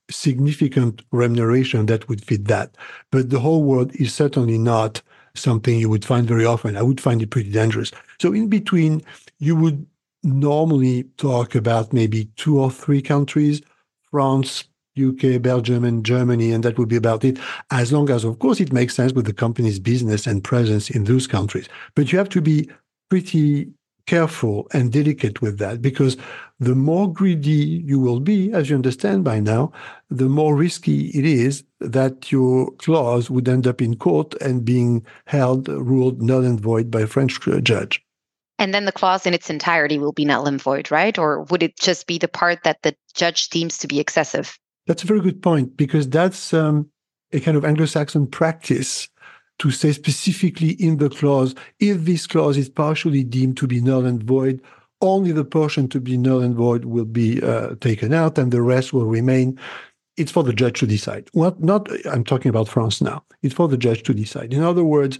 significant 0.09 1.01
remuneration 1.11 1.85
that 1.87 2.07
would 2.09 2.23
fit 2.23 2.45
that. 2.45 2.75
But 3.11 3.29
the 3.29 3.39
whole 3.39 3.63
world 3.63 3.95
is 3.95 4.13
certainly 4.13 4.57
not 4.57 5.01
something 5.35 5.79
you 5.79 5.89
would 5.89 6.05
find 6.05 6.27
very 6.27 6.45
often. 6.45 6.77
I 6.77 6.81
would 6.81 7.01
find 7.01 7.21
it 7.21 7.31
pretty 7.31 7.51
dangerous. 7.51 7.91
So 8.21 8.33
in 8.33 8.47
between, 8.49 9.01
you 9.39 9.55
would 9.55 9.85
normally 10.23 11.03
talk 11.17 11.55
about 11.55 11.93
maybe 11.93 12.25
two 12.35 12.59
or 12.59 12.71
three 12.71 13.01
countries, 13.01 13.61
France, 14.11 14.65
UK, 15.01 15.41
Belgium, 15.41 15.83
and 15.83 16.05
Germany, 16.05 16.51
and 16.51 16.63
that 16.63 16.77
would 16.77 16.87
be 16.87 16.95
about 16.95 17.25
it, 17.25 17.39
as 17.71 17.91
long 17.91 18.09
as, 18.09 18.23
of 18.23 18.39
course, 18.39 18.59
it 18.59 18.71
makes 18.71 18.95
sense 18.95 19.13
with 19.13 19.25
the 19.25 19.33
company's 19.33 19.79
business 19.79 20.27
and 20.27 20.43
presence 20.43 20.89
in 20.89 21.05
those 21.05 21.25
countries. 21.25 21.67
But 21.95 22.11
you 22.11 22.19
have 22.19 22.29
to 22.29 22.41
be 22.41 22.69
pretty 23.09 23.71
careful 24.05 24.67
and 24.73 24.91
delicate 24.91 25.41
with 25.41 25.57
that 25.59 25.81
because 25.81 26.17
the 26.59 26.75
more 26.75 27.11
greedy 27.11 27.83
you 27.85 27.99
will 27.99 28.19
be, 28.19 28.51
as 28.51 28.69
you 28.69 28.75
understand 28.75 29.23
by 29.23 29.39
now, 29.39 29.71
the 30.09 30.29
more 30.29 30.55
risky 30.55 31.07
it 31.09 31.25
is 31.25 31.63
that 31.79 32.31
your 32.31 32.71
clause 32.73 33.29
would 33.29 33.47
end 33.47 33.67
up 33.67 33.81
in 33.81 33.95
court 33.95 34.33
and 34.41 34.65
being 34.65 35.05
held, 35.25 35.67
ruled 35.67 36.21
null 36.21 36.43
and 36.43 36.59
void 36.59 36.89
by 36.89 37.01
a 37.01 37.07
French 37.07 37.39
judge. 37.63 38.01
And 38.59 38.73
then 38.73 38.85
the 38.85 38.91
clause 38.91 39.25
in 39.25 39.33
its 39.33 39.49
entirety 39.49 39.97
will 39.99 40.13
be 40.13 40.25
null 40.25 40.47
and 40.47 40.61
void, 40.61 40.91
right? 40.91 41.17
Or 41.17 41.43
would 41.43 41.63
it 41.63 41.77
just 41.77 42.07
be 42.07 42.17
the 42.17 42.27
part 42.27 42.63
that 42.63 42.81
the 42.83 42.95
judge 43.13 43.49
deems 43.49 43.77
to 43.79 43.87
be 43.87 43.99
excessive? 43.99 44.57
That's 44.87 45.03
a 45.03 45.07
very 45.07 45.21
good 45.21 45.41
point 45.41 45.75
because 45.75 46.07
that's 46.07 46.53
um, 46.53 46.89
a 47.31 47.39
kind 47.39 47.57
of 47.57 47.65
Anglo 47.65 47.85
Saxon 47.85 48.27
practice 48.27 49.09
to 49.59 49.71
say 49.71 49.91
specifically 49.91 50.71
in 50.71 50.97
the 50.97 51.09
clause 51.09 51.55
if 51.79 52.01
this 52.01 52.27
clause 52.27 52.57
is 52.57 52.69
partially 52.69 53.23
deemed 53.23 53.57
to 53.57 53.67
be 53.67 53.81
null 53.81 54.05
and 54.05 54.23
void, 54.23 54.61
only 55.01 55.31
the 55.31 55.45
portion 55.45 55.87
to 55.89 55.99
be 55.99 56.17
null 56.17 56.41
and 56.41 56.55
void 56.55 56.85
will 56.85 57.05
be 57.05 57.41
uh, 57.41 57.75
taken 57.81 58.13
out 58.13 58.37
and 58.37 58.51
the 58.51 58.61
rest 58.61 58.93
will 58.93 59.05
remain. 59.05 59.59
It's 60.15 60.31
for 60.31 60.43
the 60.43 60.53
judge 60.53 60.79
to 60.79 60.87
decide. 60.87 61.29
Well, 61.33 61.55
not, 61.59 61.87
I'm 62.05 62.23
talking 62.23 62.49
about 62.49 62.67
France 62.67 63.01
now. 63.01 63.23
It's 63.41 63.55
for 63.55 63.67
the 63.67 63.77
judge 63.77 64.03
to 64.03 64.13
decide. 64.13 64.53
In 64.53 64.63
other 64.63 64.83
words, 64.83 65.19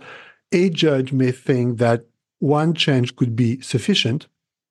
a 0.52 0.70
judge 0.70 1.12
may 1.12 1.32
think 1.32 1.80
that 1.80 2.06
one 2.40 2.74
change 2.74 3.16
could 3.16 3.36
be 3.36 3.60
sufficient 3.62 4.28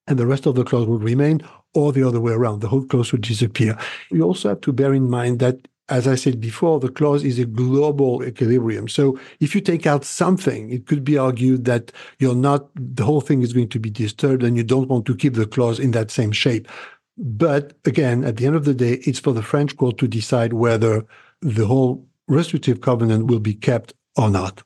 and 0.06 0.18
the 0.18 0.26
rest 0.26 0.46
of 0.46 0.54
the 0.54 0.64
clause 0.64 0.86
would 0.86 1.02
remain, 1.02 1.42
or 1.74 1.92
the 1.92 2.06
other 2.06 2.20
way 2.20 2.32
around, 2.32 2.60
the 2.60 2.68
whole 2.68 2.84
clause 2.84 3.12
would 3.12 3.22
disappear. 3.22 3.78
You 4.10 4.22
also 4.22 4.50
have 4.50 4.60
to 4.62 4.72
bear 4.72 4.92
in 4.92 5.08
mind 5.08 5.38
that 5.38 5.68
as 5.88 6.06
I 6.06 6.14
said 6.14 6.40
before, 6.40 6.80
the 6.80 6.88
clause 6.88 7.24
is 7.24 7.38
a 7.38 7.44
global 7.44 8.24
equilibrium. 8.24 8.88
So 8.88 9.18
if 9.40 9.54
you 9.54 9.60
take 9.60 9.86
out 9.86 10.04
something, 10.04 10.70
it 10.70 10.86
could 10.86 11.04
be 11.04 11.18
argued 11.18 11.64
that 11.64 11.92
you're 12.18 12.34
not, 12.34 12.68
the 12.74 13.04
whole 13.04 13.20
thing 13.20 13.42
is 13.42 13.52
going 13.52 13.68
to 13.70 13.80
be 13.80 13.90
disturbed 13.90 14.42
and 14.42 14.56
you 14.56 14.62
don't 14.62 14.88
want 14.88 15.06
to 15.06 15.16
keep 15.16 15.34
the 15.34 15.46
clause 15.46 15.78
in 15.78 15.90
that 15.90 16.10
same 16.10 16.32
shape. 16.32 16.68
But 17.18 17.74
again, 17.84 18.24
at 18.24 18.36
the 18.36 18.46
end 18.46 18.56
of 18.56 18.64
the 18.64 18.74
day, 18.74 18.94
it's 19.04 19.18
for 19.18 19.32
the 19.32 19.42
French 19.42 19.76
court 19.76 19.98
to 19.98 20.08
decide 20.08 20.52
whether 20.54 21.04
the 21.40 21.66
whole 21.66 22.06
restrictive 22.28 22.80
covenant 22.80 23.26
will 23.26 23.40
be 23.40 23.54
kept 23.54 23.92
or 24.16 24.30
not. 24.30 24.62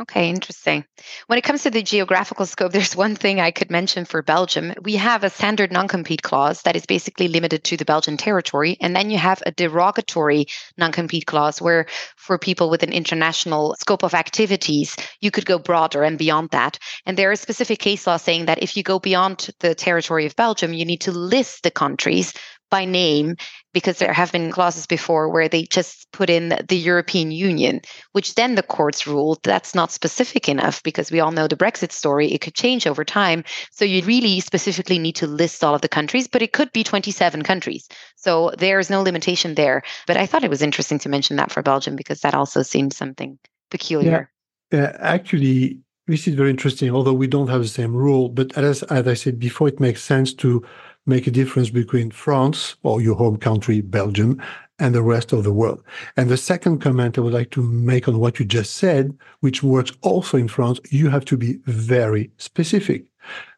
Okay, 0.00 0.28
interesting. 0.28 0.84
When 1.28 1.38
it 1.38 1.44
comes 1.44 1.62
to 1.62 1.70
the 1.70 1.80
geographical 1.80 2.46
scope, 2.46 2.72
there's 2.72 2.96
one 2.96 3.14
thing 3.14 3.40
I 3.40 3.52
could 3.52 3.70
mention 3.70 4.04
for 4.04 4.22
Belgium. 4.22 4.72
We 4.82 4.96
have 4.96 5.22
a 5.22 5.30
standard 5.30 5.70
non 5.70 5.86
compete 5.86 6.22
clause 6.22 6.62
that 6.62 6.74
is 6.74 6.84
basically 6.84 7.28
limited 7.28 7.62
to 7.64 7.76
the 7.76 7.84
Belgian 7.84 8.16
territory. 8.16 8.76
And 8.80 8.94
then 8.94 9.08
you 9.08 9.18
have 9.18 9.40
a 9.46 9.52
derogatory 9.52 10.46
non 10.76 10.90
compete 10.90 11.26
clause 11.26 11.62
where, 11.62 11.86
for 12.16 12.38
people 12.38 12.70
with 12.70 12.82
an 12.82 12.92
international 12.92 13.76
scope 13.78 14.02
of 14.02 14.14
activities, 14.14 14.96
you 15.20 15.30
could 15.30 15.46
go 15.46 15.60
broader 15.60 16.02
and 16.02 16.18
beyond 16.18 16.50
that. 16.50 16.78
And 17.06 17.16
there 17.16 17.30
is 17.30 17.40
specific 17.40 17.78
case 17.78 18.04
law 18.04 18.16
saying 18.16 18.46
that 18.46 18.64
if 18.64 18.76
you 18.76 18.82
go 18.82 18.98
beyond 18.98 19.50
the 19.60 19.76
territory 19.76 20.26
of 20.26 20.34
Belgium, 20.34 20.72
you 20.72 20.84
need 20.84 21.02
to 21.02 21.12
list 21.12 21.62
the 21.62 21.70
countries 21.70 22.32
by 22.74 22.84
name 22.84 23.36
because 23.72 23.98
there 23.98 24.12
have 24.12 24.32
been 24.32 24.50
clauses 24.50 24.84
before 24.84 25.28
where 25.28 25.48
they 25.48 25.62
just 25.62 26.10
put 26.10 26.28
in 26.28 26.48
the 26.68 26.76
European 26.76 27.30
Union, 27.30 27.80
which 28.10 28.34
then 28.34 28.56
the 28.56 28.64
courts 28.64 29.06
ruled 29.06 29.38
that's 29.44 29.76
not 29.76 29.92
specific 29.92 30.48
enough 30.48 30.82
because 30.82 31.12
we 31.12 31.20
all 31.20 31.30
know 31.30 31.46
the 31.46 31.62
Brexit 31.64 31.92
story. 31.92 32.32
It 32.32 32.40
could 32.40 32.56
change 32.56 32.84
over 32.88 33.04
time. 33.04 33.44
So 33.70 33.84
you 33.84 34.02
really 34.02 34.40
specifically 34.40 34.98
need 34.98 35.14
to 35.22 35.28
list 35.28 35.62
all 35.62 35.76
of 35.76 35.82
the 35.82 35.88
countries, 35.88 36.26
but 36.26 36.42
it 36.42 36.52
could 36.52 36.72
be 36.72 36.82
27 36.82 37.42
countries. 37.42 37.86
So 38.16 38.50
there's 38.58 38.90
no 38.90 39.02
limitation 39.02 39.54
there. 39.54 39.84
But 40.08 40.16
I 40.16 40.26
thought 40.26 40.42
it 40.42 40.50
was 40.50 40.62
interesting 40.62 40.98
to 41.00 41.08
mention 41.08 41.36
that 41.36 41.52
for 41.52 41.62
Belgium 41.62 41.94
because 41.94 42.22
that 42.22 42.34
also 42.34 42.62
seems 42.62 42.96
something 42.96 43.38
peculiar. 43.70 44.30
Yeah, 44.72 44.80
yeah 44.80 44.96
actually, 44.98 45.78
this 46.08 46.26
is 46.26 46.34
very 46.34 46.50
interesting, 46.50 46.90
although 46.90 47.18
we 47.22 47.28
don't 47.28 47.50
have 47.54 47.62
the 47.62 47.68
same 47.68 47.94
rule. 47.94 48.30
But 48.30 48.58
as, 48.58 48.82
as 48.84 49.06
I 49.06 49.14
said 49.14 49.38
before, 49.38 49.68
it 49.68 49.78
makes 49.78 50.02
sense 50.02 50.34
to 50.42 50.64
make 51.06 51.26
a 51.26 51.30
difference 51.30 51.70
between 51.70 52.10
France 52.10 52.76
or 52.82 53.00
your 53.00 53.16
home 53.16 53.36
country, 53.36 53.80
Belgium, 53.80 54.40
and 54.78 54.94
the 54.94 55.02
rest 55.02 55.32
of 55.32 55.44
the 55.44 55.52
world. 55.52 55.82
And 56.16 56.28
the 56.28 56.36
second 56.36 56.80
comment 56.80 57.16
I 57.16 57.20
would 57.20 57.32
like 57.32 57.50
to 57.52 57.62
make 57.62 58.08
on 58.08 58.18
what 58.18 58.38
you 58.38 58.44
just 58.44 58.74
said, 58.74 59.16
which 59.40 59.62
works 59.62 59.92
also 60.02 60.36
in 60.36 60.48
France, 60.48 60.80
you 60.90 61.10
have 61.10 61.24
to 61.26 61.36
be 61.36 61.58
very 61.66 62.30
specific. 62.38 63.04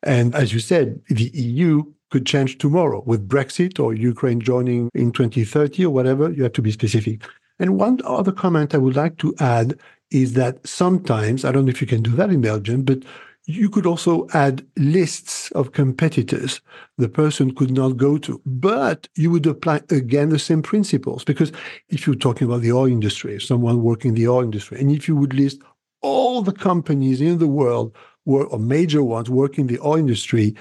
And 0.02 0.34
as 0.34 0.52
you 0.52 0.60
said, 0.60 1.00
the 1.08 1.30
EU 1.32 1.84
could 2.10 2.26
change 2.26 2.58
tomorrow 2.58 3.02
with 3.06 3.28
Brexit 3.28 3.80
or 3.80 3.94
Ukraine 3.94 4.40
joining 4.40 4.90
in 4.94 5.10
2030 5.10 5.86
or 5.86 5.90
whatever. 5.90 6.30
You 6.30 6.42
have 6.44 6.52
to 6.52 6.62
be 6.62 6.70
specific. 6.70 7.22
And 7.58 7.78
one 7.78 8.00
other 8.04 8.32
comment 8.32 8.74
I 8.74 8.78
would 8.78 8.96
like 8.96 9.16
to 9.18 9.34
add 9.40 9.78
is 10.10 10.34
that 10.34 10.64
sometimes, 10.66 11.44
I 11.44 11.50
don't 11.50 11.64
know 11.64 11.70
if 11.70 11.80
you 11.80 11.86
can 11.86 12.02
do 12.02 12.12
that 12.12 12.30
in 12.30 12.40
Belgium, 12.40 12.82
but 12.82 12.98
you 13.46 13.70
could 13.70 13.86
also 13.86 14.26
add 14.34 14.66
lists 14.76 15.52
of 15.52 15.72
competitors 15.72 16.60
the 16.98 17.08
person 17.08 17.54
could 17.54 17.70
not 17.70 17.96
go 17.96 18.18
to, 18.18 18.40
but 18.44 19.08
you 19.14 19.30
would 19.30 19.46
apply 19.46 19.80
again 19.90 20.30
the 20.30 20.38
same 20.38 20.62
principles. 20.62 21.22
Because 21.22 21.52
if 21.88 22.06
you're 22.06 22.16
talking 22.16 22.48
about 22.48 22.62
the 22.62 22.72
oil 22.72 22.86
industry, 22.86 23.40
someone 23.40 23.82
working 23.82 24.10
in 24.10 24.14
the 24.16 24.28
oil 24.28 24.42
industry, 24.42 24.80
and 24.80 24.90
if 24.90 25.06
you 25.06 25.14
would 25.14 25.32
list 25.32 25.60
all 26.02 26.42
the 26.42 26.52
companies 26.52 27.20
in 27.20 27.38
the 27.38 27.46
world 27.46 27.94
or 28.24 28.58
major 28.58 29.04
ones 29.04 29.30
working 29.30 29.62
in 29.62 29.74
the 29.74 29.80
oil 29.80 29.96
industry, 29.96 30.54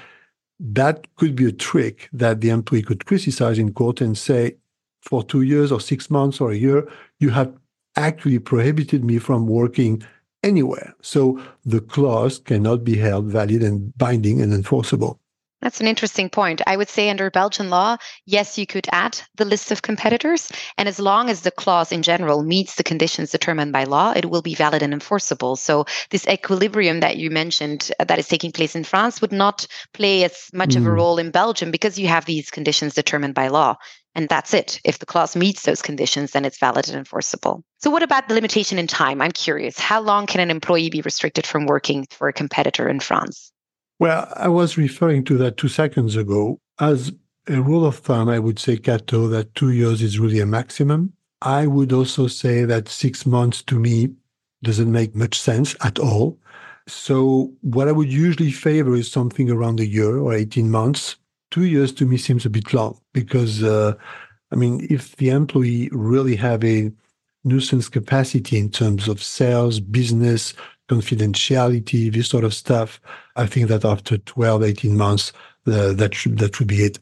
that 0.59 1.07
could 1.15 1.35
be 1.35 1.45
a 1.45 1.51
trick 1.51 2.07
that 2.13 2.41
the 2.41 2.49
employee 2.49 2.83
could 2.83 3.05
criticize 3.05 3.57
in 3.57 3.73
court 3.73 3.99
and 3.99 4.17
say, 4.17 4.55
for 5.01 5.23
two 5.23 5.41
years 5.41 5.71
or 5.71 5.79
six 5.79 6.09
months 6.09 6.39
or 6.39 6.51
a 6.51 6.55
year, 6.55 6.87
you 7.19 7.29
have 7.29 7.51
actually 7.95 8.39
prohibited 8.39 9.03
me 9.03 9.17
from 9.17 9.47
working 9.47 10.03
anywhere. 10.45 10.93
So 11.01 11.41
the 11.65 11.81
clause 11.81 12.39
cannot 12.39 12.83
be 12.83 12.97
held 12.97 13.25
valid 13.25 13.61
and 13.61 13.95
binding 13.97 14.41
and 14.41 14.53
enforceable. 14.53 15.19
That's 15.65 15.81
an 15.81 15.87
interesting 15.87 16.29
point. 16.29 16.61
I 16.67 16.77
would 16.77 16.89
say 16.89 17.09
under 17.09 17.31
Belgian 17.31 17.71
law, 17.71 17.97
yes, 18.27 18.55
you 18.55 18.67
could 18.67 18.87
add 18.91 19.19
the 19.35 19.45
list 19.45 19.71
of 19.71 19.81
competitors. 19.81 20.51
And 20.77 20.87
as 20.87 20.99
long 20.99 21.27
as 21.27 21.41
the 21.41 21.49
clause 21.49 21.91
in 21.91 22.03
general 22.03 22.43
meets 22.43 22.75
the 22.75 22.83
conditions 22.83 23.31
determined 23.31 23.73
by 23.73 23.85
law, 23.85 24.13
it 24.15 24.29
will 24.29 24.43
be 24.43 24.53
valid 24.53 24.83
and 24.83 24.93
enforceable. 24.93 25.55
So 25.55 25.85
this 26.11 26.27
equilibrium 26.27 26.99
that 26.99 27.17
you 27.17 27.31
mentioned 27.31 27.89
uh, 27.99 28.03
that 28.03 28.19
is 28.19 28.27
taking 28.27 28.51
place 28.51 28.75
in 28.75 28.83
France 28.83 29.21
would 29.21 29.31
not 29.31 29.65
play 29.91 30.23
as 30.23 30.51
much 30.53 30.71
mm. 30.71 30.77
of 30.77 30.85
a 30.85 30.89
hmm. 30.89 30.95
role 30.95 31.17
in 31.17 31.31
Belgium 31.31 31.71
because 31.71 31.97
you 31.97 32.09
have 32.09 32.25
these 32.25 32.51
conditions 32.51 32.93
determined 32.93 33.33
by 33.33 33.47
law. 33.47 33.75
And 34.15 34.29
that's 34.29 34.53
it. 34.53 34.79
If 34.85 34.99
the 34.99 35.05
clause 35.05 35.35
meets 35.35 35.63
those 35.63 35.81
conditions, 35.81 36.31
then 36.31 36.45
it's 36.45 36.57
valid 36.57 36.87
and 36.87 36.97
enforceable. 36.97 37.63
So, 37.79 37.89
what 37.89 38.01
about 38.01 38.27
the 38.27 38.33
limitation 38.33 38.79
in 38.79 38.87
time? 38.87 39.21
I'm 39.21 39.31
curious. 39.31 39.77
How 39.77 39.99
long 39.99 40.25
can 40.25 40.39
an 40.39 40.49
employee 40.49 40.89
be 40.89 41.01
restricted 41.01 41.45
from 41.45 41.65
working 41.65 42.07
for 42.09 42.29
a 42.29 42.33
competitor 42.33 42.87
in 42.87 43.01
France? 43.01 43.51
Well, 43.99 44.31
I 44.35 44.47
was 44.47 44.77
referring 44.77 45.25
to 45.25 45.37
that 45.39 45.57
two 45.57 45.67
seconds 45.67 46.15
ago. 46.15 46.59
As 46.79 47.11
a 47.47 47.61
rule 47.61 47.85
of 47.85 47.97
thumb, 47.97 48.29
I 48.29 48.39
would 48.39 48.57
say, 48.57 48.77
Kato, 48.77 49.27
that 49.27 49.53
two 49.53 49.71
years 49.71 50.01
is 50.01 50.19
really 50.19 50.39
a 50.39 50.45
maximum. 50.45 51.13
I 51.41 51.67
would 51.67 51.91
also 51.91 52.27
say 52.27 52.63
that 52.65 52.87
six 52.87 53.25
months 53.25 53.61
to 53.63 53.79
me 53.79 54.09
doesn't 54.63 54.91
make 54.91 55.15
much 55.15 55.37
sense 55.37 55.75
at 55.83 55.99
all. 55.99 56.39
So, 56.87 57.53
what 57.61 57.87
I 57.89 57.91
would 57.91 58.11
usually 58.11 58.51
favor 58.51 58.95
is 58.95 59.11
something 59.11 59.49
around 59.49 59.79
a 59.79 59.85
year 59.85 60.17
or 60.17 60.33
18 60.33 60.71
months 60.71 61.17
two 61.55 61.63
years 61.63 61.93
to 61.93 62.05
me 62.05 62.17
seems 62.17 62.45
a 62.45 62.49
bit 62.49 62.73
long 62.73 62.99
because, 63.13 63.63
uh, 63.63 63.93
I 64.51 64.57
mean, 64.57 64.85
if 64.89 65.15
the 65.15 65.29
employee 65.29 65.87
really 65.93 66.35
have 66.35 66.61
a 66.65 66.91
nuisance 67.45 67.87
capacity 67.87 68.57
in 68.57 68.69
terms 68.69 69.07
of 69.07 69.23
sales, 69.23 69.79
business, 69.79 70.53
confidentiality, 70.89 72.11
this 72.11 72.27
sort 72.27 72.43
of 72.43 72.53
stuff, 72.53 72.99
I 73.37 73.45
think 73.45 73.69
that 73.69 73.85
after 73.85 74.17
12, 74.17 74.63
18 74.63 74.97
months, 74.97 75.31
uh, 75.65 75.93
that 75.93 76.13
should 76.13 76.39
that 76.39 76.59
would 76.59 76.67
be 76.67 76.83
it. 76.83 76.99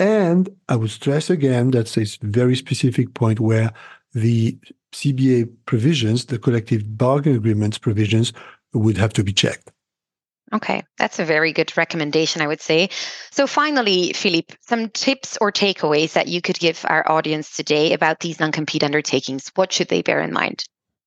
And 0.00 0.48
I 0.68 0.74
would 0.74 0.90
stress 0.90 1.30
again 1.30 1.70
that's 1.70 1.96
a 1.96 2.04
very 2.22 2.56
specific 2.56 3.14
point 3.14 3.38
where 3.38 3.70
the 4.14 4.58
CBA 4.90 5.48
provisions, 5.66 6.24
the 6.24 6.40
collective 6.40 6.98
bargain 6.98 7.36
agreements 7.36 7.78
provisions, 7.78 8.32
would 8.74 8.96
have 8.96 9.12
to 9.12 9.22
be 9.22 9.32
checked. 9.32 9.70
Okay, 10.52 10.82
that's 10.98 11.18
a 11.18 11.24
very 11.24 11.52
good 11.52 11.74
recommendation, 11.76 12.42
I 12.42 12.46
would 12.46 12.60
say. 12.60 12.90
So, 13.30 13.46
finally, 13.46 14.12
Philippe, 14.12 14.54
some 14.60 14.90
tips 14.90 15.38
or 15.40 15.50
takeaways 15.50 16.12
that 16.12 16.28
you 16.28 16.42
could 16.42 16.58
give 16.58 16.84
our 16.86 17.10
audience 17.10 17.56
today 17.56 17.94
about 17.94 18.20
these 18.20 18.38
non 18.38 18.52
compete 18.52 18.84
undertakings. 18.84 19.50
What 19.54 19.72
should 19.72 19.88
they 19.88 20.02
bear 20.02 20.20
in 20.20 20.32
mind? 20.32 20.64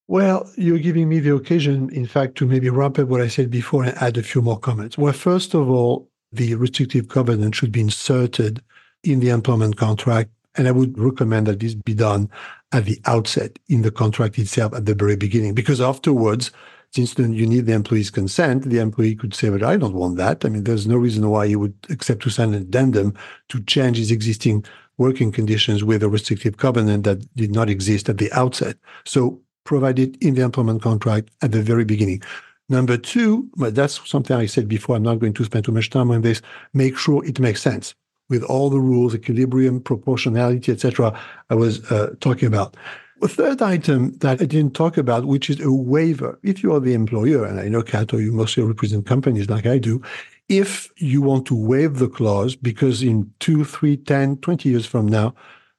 Well, 0.07 0.51
you're 0.55 0.79
giving 0.79 1.09
me 1.09 1.19
the 1.19 1.35
occasion, 1.35 1.89
in 1.89 2.05
fact, 2.05 2.35
to 2.37 2.47
maybe 2.47 2.69
wrap 2.69 2.99
up 2.99 3.07
what 3.07 3.21
I 3.21 3.27
said 3.27 3.49
before 3.49 3.83
and 3.83 3.97
add 3.97 4.17
a 4.17 4.23
few 4.23 4.41
more 4.41 4.59
comments. 4.59 4.97
Well, 4.97 5.13
first 5.13 5.53
of 5.53 5.69
all, 5.69 6.09
the 6.31 6.55
restrictive 6.55 7.07
covenant 7.07 7.55
should 7.55 7.71
be 7.71 7.81
inserted 7.81 8.61
in 9.03 9.19
the 9.19 9.29
employment 9.29 9.77
contract. 9.77 10.29
And 10.57 10.67
I 10.67 10.71
would 10.71 10.97
recommend 10.97 11.47
that 11.47 11.59
this 11.59 11.75
be 11.75 11.93
done 11.93 12.29
at 12.71 12.85
the 12.85 12.99
outset 13.05 13.59
in 13.67 13.81
the 13.81 13.91
contract 13.91 14.39
itself 14.39 14.73
at 14.73 14.85
the 14.85 14.95
very 14.95 15.15
beginning, 15.15 15.53
because 15.53 15.81
afterwards, 15.81 16.51
since 16.95 17.15
then 17.15 17.33
you 17.33 17.45
need 17.45 17.65
the 17.65 17.73
employee's 17.73 18.09
consent, 18.09 18.63
the 18.63 18.79
employee 18.79 19.15
could 19.15 19.33
say, 19.33 19.49
but 19.49 19.61
I 19.61 19.75
don't 19.75 19.95
want 19.95 20.15
that. 20.15 20.45
I 20.45 20.49
mean, 20.49 20.63
there's 20.63 20.87
no 20.87 20.95
reason 20.95 21.29
why 21.29 21.45
he 21.45 21.57
would 21.57 21.75
accept 21.89 22.23
to 22.23 22.29
sign 22.29 22.53
an 22.53 22.61
addendum 22.61 23.13
to 23.49 23.61
change 23.63 23.97
his 23.97 24.11
existing 24.11 24.63
working 24.97 25.29
conditions 25.29 25.83
with 25.83 26.03
a 26.03 26.07
restrictive 26.07 26.55
covenant 26.55 27.03
that 27.03 27.35
did 27.35 27.51
not 27.51 27.69
exist 27.69 28.07
at 28.07 28.17
the 28.17 28.31
outset. 28.31 28.77
So 29.03 29.41
provide 29.65 29.99
it 29.99 30.15
in 30.21 30.35
the 30.35 30.43
employment 30.43 30.81
contract 30.81 31.31
at 31.41 31.51
the 31.51 31.61
very 31.61 31.83
beginning. 31.83 32.21
Number 32.69 32.95
two, 32.95 33.49
but 33.57 33.75
that's 33.75 34.07
something 34.09 34.37
I 34.37 34.45
said 34.45 34.69
before. 34.69 34.95
I'm 34.95 35.03
not 35.03 35.19
going 35.19 35.33
to 35.33 35.43
spend 35.43 35.65
too 35.65 35.73
much 35.73 35.89
time 35.89 36.11
on 36.11 36.21
this. 36.21 36.41
Make 36.73 36.97
sure 36.97 37.25
it 37.25 37.41
makes 37.41 37.61
sense 37.61 37.93
with 38.29 38.41
all 38.43 38.69
the 38.69 38.79
rules, 38.79 39.13
equilibrium, 39.13 39.81
proportionality, 39.81 40.71
etc. 40.71 41.19
I 41.49 41.55
was 41.55 41.83
uh, 41.91 42.15
talking 42.21 42.47
about. 42.47 42.77
A 43.21 43.27
third 43.27 43.61
item 43.61 44.17
that 44.17 44.41
I 44.41 44.45
didn't 44.45 44.75
talk 44.75 44.97
about, 44.97 45.25
which 45.25 45.49
is 45.49 45.61
a 45.61 45.71
waiver. 45.71 46.37
If 46.43 46.61
you 46.61 46.73
are 46.73 46.81
the 46.81 46.93
employer, 46.93 47.45
and 47.45 47.59
I 47.59 47.69
know, 47.69 47.81
Kato, 47.81 48.17
you 48.17 48.31
mostly 48.31 48.63
represent 48.63 49.05
companies 49.05 49.49
like 49.49 49.65
I 49.65 49.77
do, 49.77 50.01
if 50.49 50.89
you 50.97 51.21
want 51.21 51.45
to 51.47 51.55
waive 51.55 51.97
the 51.97 52.09
clause 52.09 52.55
because 52.55 53.01
in 53.01 53.31
two, 53.39 53.63
three, 53.63 53.97
10, 53.97 54.37
20 54.37 54.69
years 54.69 54.85
from 54.85 55.07
now, 55.07 55.33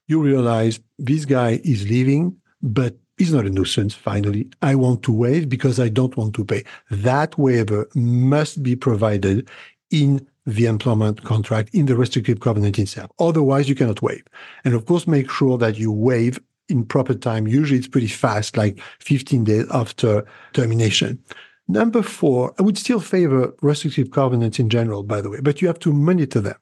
you 0.08 0.20
realize 0.20 0.80
this 0.98 1.24
guy 1.24 1.60
is 1.62 1.88
leaving, 1.88 2.36
but 2.62 2.96
he's 3.18 3.32
not 3.32 3.46
a 3.46 3.50
nuisance, 3.50 3.94
finally. 3.94 4.48
I 4.62 4.74
want 4.74 5.02
to 5.04 5.12
waive 5.12 5.48
because 5.48 5.78
I 5.78 5.88
don't 5.88 6.16
want 6.16 6.34
to 6.36 6.44
pay. 6.44 6.64
That 6.90 7.36
waiver 7.38 7.88
must 7.94 8.62
be 8.62 8.76
provided 8.76 9.48
in 9.90 10.26
the 10.46 10.66
employment 10.66 11.24
contract 11.24 11.74
in 11.74 11.86
the 11.86 11.96
restrictive 11.96 12.40
covenant 12.40 12.78
itself. 12.78 13.10
Otherwise, 13.18 13.68
you 13.68 13.74
cannot 13.74 14.00
waive. 14.00 14.24
And 14.64 14.74
of 14.74 14.86
course, 14.86 15.06
make 15.06 15.30
sure 15.30 15.58
that 15.58 15.76
you 15.76 15.92
waive 15.92 16.40
in 16.68 16.84
proper 16.84 17.14
time. 17.14 17.46
Usually 17.46 17.78
it's 17.78 17.88
pretty 17.88 18.08
fast, 18.08 18.56
like 18.56 18.80
15 19.00 19.44
days 19.44 19.66
after 19.70 20.24
termination. 20.52 21.22
Number 21.68 22.02
four, 22.02 22.54
I 22.58 22.62
would 22.62 22.78
still 22.78 23.00
favor 23.00 23.52
restrictive 23.60 24.10
covenants 24.10 24.58
in 24.58 24.68
general, 24.68 25.02
by 25.02 25.20
the 25.20 25.30
way, 25.30 25.40
but 25.40 25.60
you 25.60 25.68
have 25.68 25.80
to 25.80 25.92
monitor 25.92 26.40
them, 26.40 26.56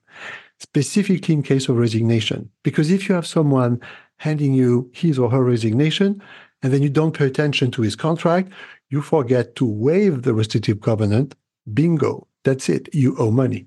specifically 0.59 1.35
in 1.35 1.43
case 1.43 1.69
of 1.69 1.77
resignation. 1.77 2.51
Because 2.63 2.91
if 2.91 3.09
you 3.09 3.15
have 3.15 3.27
someone 3.27 3.81
handing 4.19 4.55
you 4.55 4.91
his 4.95 5.19
or 5.19 5.31
her 5.31 5.45
resignation, 5.45 6.23
and 6.63 6.73
then 6.73 6.83
you 6.83 6.89
don't 6.89 7.17
pay 7.17 7.27
attention 7.27 7.71
to 7.73 7.83
his 7.83 7.95
contract, 7.95 8.51
you 8.89 9.03
forget 9.03 9.55
to 9.57 9.67
waive 9.67 10.23
the 10.23 10.33
restrictive 10.33 10.81
covenant, 10.81 11.35
bingo, 11.75 12.27
that's 12.43 12.71
it, 12.71 12.89
you 12.95 13.15
owe 13.19 13.31
money. 13.31 13.67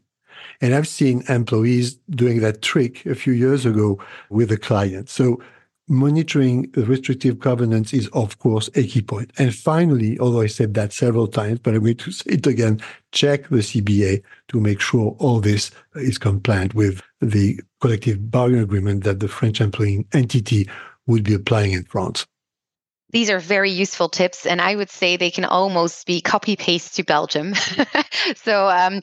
And 0.61 0.73
I've 0.73 0.87
seen 0.87 1.23
employees 1.29 1.95
doing 2.09 2.39
that 2.41 2.63
trick 2.63 3.05
a 3.05 3.13
few 3.13 3.33
years 3.33 3.65
ago 3.65 4.01
with 4.29 4.51
a 4.51 4.57
client. 4.57 5.09
So 5.09 5.39
monitoring 5.87 6.69
the 6.71 6.85
restrictive 6.85 7.39
covenants 7.39 7.93
is, 7.93 8.07
of 8.09 8.37
course, 8.39 8.69
a 8.75 8.85
key 8.85 9.01
point. 9.01 9.31
And 9.37 9.55
finally, 9.55 10.19
although 10.19 10.41
I 10.41 10.47
said 10.47 10.73
that 10.73 10.93
several 10.93 11.27
times, 11.27 11.59
but 11.59 11.73
I'm 11.73 11.81
going 11.81 11.95
to 11.97 12.11
say 12.11 12.31
it 12.31 12.47
again, 12.47 12.81
check 13.11 13.47
the 13.49 13.57
CBA 13.57 14.23
to 14.49 14.59
make 14.59 14.81
sure 14.81 15.15
all 15.19 15.39
this 15.39 15.71
is 15.95 16.17
compliant 16.17 16.73
with 16.73 17.01
the 17.21 17.59
collective 17.81 18.29
bargaining 18.29 18.63
agreement 18.63 19.03
that 19.03 19.19
the 19.19 19.27
French 19.27 19.61
employing 19.61 20.05
entity 20.13 20.69
would 21.05 21.23
be 21.23 21.33
applying 21.33 21.71
in 21.71 21.83
France. 21.83 22.25
These 23.11 23.29
are 23.29 23.39
very 23.39 23.71
useful 23.71 24.09
tips, 24.09 24.45
and 24.45 24.61
I 24.61 24.75
would 24.75 24.89
say 24.89 25.15
they 25.15 25.31
can 25.31 25.45
almost 25.45 26.05
be 26.05 26.19
copy 26.19 26.57
paste 26.57 26.95
to 26.95 27.03
Belgium. 27.03 27.53
so 28.35 28.67
um, 28.67 28.99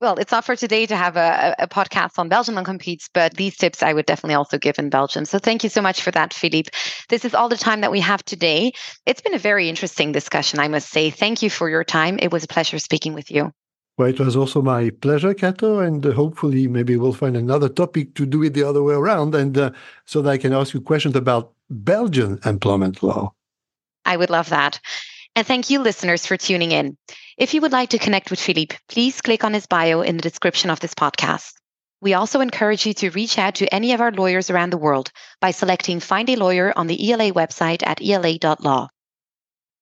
well, 0.00 0.14
it's 0.16 0.32
not 0.32 0.44
for 0.44 0.54
today 0.54 0.86
to 0.86 0.96
have 0.96 1.16
a, 1.16 1.54
a 1.58 1.68
podcast 1.68 2.18
on 2.18 2.28
Belgium 2.28 2.54
non-competes, 2.54 3.08
but 3.12 3.34
these 3.34 3.56
tips 3.56 3.82
I 3.82 3.92
would 3.92 4.06
definitely 4.06 4.34
also 4.34 4.58
give 4.58 4.78
in 4.78 4.90
Belgium. 4.90 5.24
So 5.24 5.38
thank 5.38 5.64
you 5.64 5.70
so 5.70 5.82
much 5.82 6.02
for 6.02 6.10
that, 6.12 6.32
Philippe. 6.32 6.70
This 7.08 7.24
is 7.24 7.34
all 7.34 7.48
the 7.48 7.56
time 7.56 7.80
that 7.80 7.90
we 7.90 8.00
have 8.00 8.24
today. 8.24 8.72
It's 9.06 9.20
been 9.20 9.34
a 9.34 9.38
very 9.38 9.68
interesting 9.68 10.12
discussion, 10.12 10.60
I 10.60 10.68
must 10.68 10.90
say. 10.90 11.10
Thank 11.10 11.42
you 11.42 11.50
for 11.50 11.68
your 11.68 11.84
time. 11.84 12.18
It 12.20 12.30
was 12.30 12.44
a 12.44 12.48
pleasure 12.48 12.78
speaking 12.78 13.14
with 13.14 13.30
you. 13.30 13.52
Well, 13.96 14.08
it 14.08 14.20
was 14.20 14.36
also 14.36 14.62
my 14.62 14.90
pleasure, 14.90 15.34
Kato, 15.34 15.80
and 15.80 16.06
uh, 16.06 16.12
hopefully 16.12 16.68
maybe 16.68 16.96
we'll 16.96 17.12
find 17.12 17.36
another 17.36 17.68
topic 17.68 18.14
to 18.14 18.24
do 18.24 18.44
it 18.44 18.54
the 18.54 18.62
other 18.62 18.80
way 18.84 18.94
around, 18.94 19.34
and 19.34 19.58
uh, 19.58 19.72
so 20.04 20.22
that 20.22 20.30
I 20.30 20.38
can 20.38 20.52
ask 20.52 20.72
you 20.72 20.80
questions 20.80 21.16
about 21.16 21.52
Belgian 21.68 22.38
employment 22.44 23.02
law. 23.02 23.32
I 24.04 24.16
would 24.16 24.30
love 24.30 24.50
that. 24.50 24.78
And 25.38 25.46
thank 25.46 25.70
you, 25.70 25.78
listeners, 25.78 26.26
for 26.26 26.36
tuning 26.36 26.72
in. 26.72 26.96
If 27.36 27.54
you 27.54 27.60
would 27.60 27.70
like 27.70 27.90
to 27.90 27.98
connect 27.98 28.28
with 28.28 28.40
Philippe, 28.40 28.74
please 28.88 29.20
click 29.20 29.44
on 29.44 29.54
his 29.54 29.68
bio 29.68 30.00
in 30.00 30.16
the 30.16 30.22
description 30.22 30.68
of 30.68 30.80
this 30.80 30.94
podcast. 30.94 31.52
We 32.00 32.14
also 32.14 32.40
encourage 32.40 32.84
you 32.84 32.92
to 32.94 33.10
reach 33.10 33.38
out 33.38 33.54
to 33.54 33.72
any 33.72 33.92
of 33.92 34.00
our 34.00 34.10
lawyers 34.10 34.50
around 34.50 34.70
the 34.70 34.78
world 34.78 35.12
by 35.40 35.52
selecting 35.52 36.00
Find 36.00 36.28
a 36.28 36.34
Lawyer 36.34 36.72
on 36.74 36.88
the 36.88 37.12
ELA 37.12 37.30
website 37.30 37.86
at 37.86 38.02
ela.law. 38.02 38.88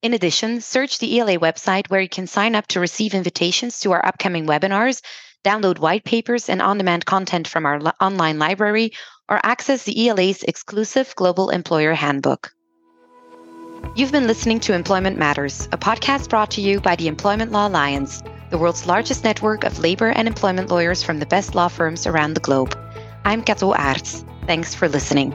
In 0.03 0.13
addition, 0.13 0.61
search 0.61 0.99
the 0.99 1.19
ELA 1.19 1.39
website 1.39 1.89
where 1.89 2.03
you 2.03 2.09
can 2.11 2.27
sign 2.27 2.55
up 2.55 2.67
to 2.67 2.81
receive 2.81 3.15
invitations 3.15 3.81
to 3.81 3.93
our 3.93 4.05
upcoming 4.05 4.45
webinars, 4.45 5.01
download 5.43 5.79
white 5.79 6.05
papers 6.05 6.51
and 6.51 6.61
on 6.61 6.77
demand 6.77 7.07
content 7.07 7.49
from 7.49 7.65
our 7.65 7.81
online 7.99 8.39
library, 8.39 8.93
or 9.27 9.41
access 9.43 9.85
the 9.85 10.07
ELA's 10.07 10.43
exclusive 10.43 11.15
Global 11.17 11.49
Employer 11.49 11.95
Handbook. 11.95 12.53
You've 13.97 14.13
been 14.13 14.27
listening 14.27 14.61
to 14.61 14.75
Employment 14.75 15.19
Matters, 15.19 15.69
a 15.73 15.79
podcast 15.79 16.29
brought 16.29 16.51
to 16.53 16.61
you 16.61 16.81
by 16.81 16.97
the 16.97 17.09
Employment 17.09 17.53
Law 17.53 17.69
Alliance, 17.69 18.23
the 18.51 18.59
world's 18.59 18.87
largest 18.87 19.25
network 19.25 19.65
of 19.65 19.79
labor 19.79 20.11
and 20.11 20.29
employment 20.29 20.71
lawyers 20.71 21.03
from 21.03 21.19
the 21.19 21.27
best 21.27 21.55
law 21.55 21.69
firms 21.69 22.07
around 22.07 22.35
the 22.35 22.41
globe. 22.41 22.79
I'm 23.25 23.43
Kato 23.43 23.73
Aerts. 23.73 24.25
Thanks 24.47 24.75
for 24.75 24.89
listening. 24.89 25.35